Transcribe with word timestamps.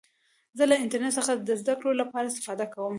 زه 0.57 0.63
له 0.71 0.75
انټرنټ 0.83 1.13
څخه 1.19 1.31
د 1.47 1.49
زدهکړي 1.61 1.91
له 1.97 2.05
پاره 2.11 2.27
استفاده 2.31 2.65
کوم. 2.73 2.89